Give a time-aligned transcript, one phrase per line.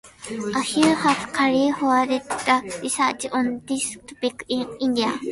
[0.55, 5.15] A few have carry forwarded the research on this topic in India.